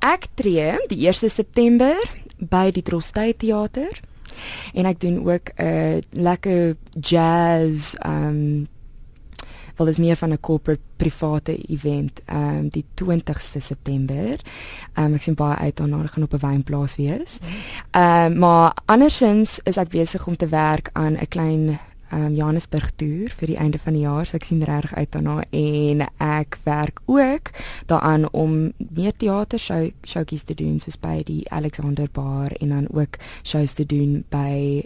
Ek 0.06 0.30
tree 0.40 0.78
die 0.92 1.02
1 1.08 1.32
September 1.32 1.98
by 2.40 2.70
die 2.76 2.86
Trostay 2.88 3.34
Theater 3.36 3.92
en 4.74 4.86
ek 4.86 5.00
doen 5.00 5.20
ook 5.26 5.52
'n 5.56 5.64
uh, 5.64 5.98
lekker 6.12 6.76
jazz 7.00 7.96
um 8.06 8.68
wel 9.80 9.88
is 9.88 9.98
meer 9.98 10.16
van 10.16 10.32
'n 10.32 10.40
corporate 10.40 10.82
private 10.96 11.56
event 11.68 12.22
um 12.32 12.70
die 12.70 12.86
20ste 12.94 13.60
September. 13.60 14.40
Um 14.96 15.14
ek 15.14 15.22
sien 15.22 15.36
baie 15.36 15.56
uit 15.56 15.76
daarna 15.76 16.08
gaan 16.08 16.24
op 16.24 16.34
'n 16.34 16.48
wynplaas 16.48 16.96
wees. 16.96 17.40
Um 17.92 18.38
maar 18.38 18.74
andersins 18.86 19.60
is 19.64 19.78
ek 19.78 19.90
besig 19.90 20.28
om 20.28 20.36
te 20.36 20.48
werk 20.48 20.90
aan 20.94 21.14
'n 21.14 21.28
klein 21.28 21.80
um, 22.14 22.34
Johannesburg 22.36 22.92
toer 22.96 23.34
vir 23.40 23.52
die 23.54 23.58
einde 23.58 23.80
van 23.80 23.94
die 23.94 24.04
jaar. 24.04 24.26
So 24.26 24.38
ek 24.38 24.48
sien 24.48 24.64
regtig 24.66 24.96
uit 24.96 25.12
daarna 25.16 25.44
en 25.50 26.06
ek 26.18 26.60
werk 26.66 27.02
ook 27.06 27.52
daaraan 27.92 28.30
om 28.32 28.72
meer 28.78 29.16
teater 29.18 29.60
show 29.60 29.90
showtjies 30.08 30.48
te 30.48 30.58
doen 30.58 30.80
soos 30.80 31.00
by 31.00 31.20
die 31.26 31.44
Alexander 31.52 32.10
Bar 32.14 32.56
en 32.60 32.70
dan 32.76 32.88
ook 32.94 33.20
shows 33.44 33.74
te 33.74 33.86
doen 33.86 34.24
by 34.30 34.84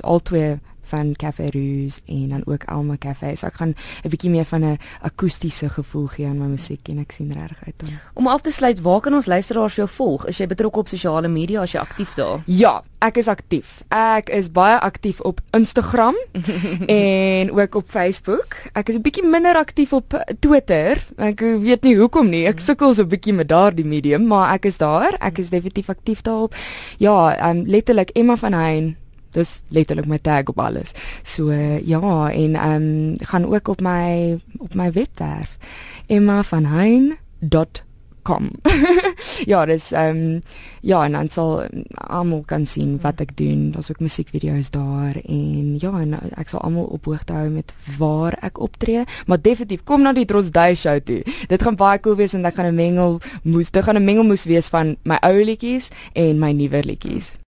altwee 0.00 0.58
van 0.88 1.14
Café 1.16 1.48
Ruse 1.52 2.00
en 2.06 2.28
dan 2.28 2.42
ook 2.46 2.64
Alma 2.64 2.96
Café. 2.98 3.34
So 3.36 3.46
ek 3.46 3.60
gaan 3.60 3.74
'n 4.04 4.08
bietjie 4.08 4.30
meer 4.30 4.44
van 4.44 4.64
'n 4.64 4.78
akoestiese 5.02 5.68
gevoel 5.68 6.06
gee 6.06 6.26
aan 6.26 6.38
my 6.38 6.46
musiek 6.46 6.88
en 6.88 6.98
ek 6.98 7.12
sien 7.12 7.32
regtig 7.32 7.66
uit 7.66 7.74
daarna. 7.76 7.98
Om 8.14 8.26
af 8.26 8.40
te 8.40 8.50
sluit, 8.50 8.80
waar 8.80 9.00
kan 9.00 9.14
ons 9.14 9.26
luisteraars 9.26 9.74
jou 9.74 9.88
volg? 9.88 10.26
Is 10.26 10.38
jy 10.38 10.46
betrokke 10.46 10.78
op 10.78 10.88
sosiale 10.88 11.28
media? 11.28 11.60
As 11.60 11.72
jy 11.72 11.80
aktief 11.80 12.14
daar? 12.14 12.42
Ja, 12.44 12.82
ek 12.98 13.16
is 13.16 13.28
aktief. 13.28 13.82
Ek 13.88 14.28
is 14.28 14.50
baie 14.52 14.78
aktief 14.78 15.20
op 15.20 15.40
Instagram 15.50 16.14
en 16.86 17.52
ook 17.52 17.74
op 17.74 17.86
Facebook. 17.86 18.56
Ek 18.72 18.88
is 18.88 18.96
'n 18.96 19.02
bietjie 19.02 19.26
minder 19.26 19.56
aktief 19.56 19.92
op 19.92 20.24
Twitter. 20.40 21.04
Ek 21.16 21.40
weet 21.40 21.82
nie 21.82 21.96
hoekom 21.96 22.28
nie. 22.28 22.46
Ek 22.46 22.58
sukkel 22.58 22.94
so 22.94 23.02
'n 23.02 23.08
bietjie 23.08 23.32
met 23.32 23.48
daardie 23.48 23.84
medium, 23.84 24.26
maar 24.26 24.54
ek 24.54 24.64
is 24.64 24.76
daar. 24.76 25.16
Ek 25.20 25.38
is 25.38 25.50
definitief 25.50 25.88
aktief 25.88 26.22
daarop. 26.22 26.54
Ja, 26.98 27.50
um, 27.50 27.64
letterlik 27.66 28.10
Emma 28.10 28.36
van 28.36 28.52
Hein 28.52 28.96
dis 29.36 29.62
letterlik 29.68 30.06
my 30.06 30.18
tag 30.18 30.44
op 30.52 30.60
alles. 30.60 30.92
So 31.22 31.52
ja, 31.52 32.30
en 32.30 32.54
ehm 32.54 32.82
um, 32.82 33.14
gaan 33.18 33.54
ook 33.54 33.68
op 33.68 33.80
my 33.80 34.38
op 34.58 34.74
my 34.74 34.92
webwerf 34.92 35.58
emmavanhein.com. 36.06 38.50
ja, 39.52 39.66
dis 39.66 39.92
ehm 39.92 40.16
um, 40.16 40.42
ja, 40.80 41.04
en 41.04 41.12
dan 41.12 41.28
sal 41.28 41.62
almal 41.94 42.42
kan 42.46 42.66
sien 42.66 42.98
wat 43.02 43.20
ek 43.20 43.36
doen. 43.36 43.70
Daar's 43.72 43.90
ook 43.90 44.00
musiekvideo's 44.00 44.70
daar 44.70 45.16
en 45.24 45.76
ja, 45.80 46.00
en 46.00 46.14
ek 46.36 46.48
sal 46.48 46.60
almal 46.60 46.84
op 46.84 47.04
hoogte 47.04 47.32
hou 47.32 47.48
met 47.48 47.74
waar 47.98 48.36
ek 48.40 48.60
optree, 48.60 49.04
maar 49.26 49.40
definitief 49.40 49.84
kom 49.84 50.02
na 50.02 50.12
die 50.12 50.28
Trosday 50.28 50.74
show 50.74 51.00
toe. 51.00 51.22
Dit 51.48 51.62
gaan 51.62 51.76
baie 51.76 52.00
cool 52.00 52.16
wees 52.20 52.34
en 52.34 52.44
ek 52.44 52.54
gaan 52.60 52.72
'n 52.72 52.74
mengel 52.74 53.20
moes, 53.42 53.70
dit 53.70 53.84
gaan 53.84 53.96
'n 53.96 54.04
mengel 54.04 54.24
moes 54.24 54.44
wees 54.44 54.68
van 54.68 54.96
my 55.02 55.16
ou 55.22 55.44
liedjies 55.44 55.88
en 56.12 56.38
my 56.38 56.52
nuwer 56.52 56.84
liedjies. 56.84 57.38